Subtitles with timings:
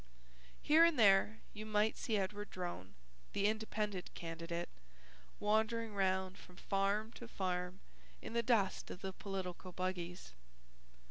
[0.63, 2.95] Here and there you might see Edward Drone,
[3.33, 4.69] the Independent candidate,
[5.39, 7.81] wandering round from farm to farm
[8.19, 10.33] in the dust of the political buggies.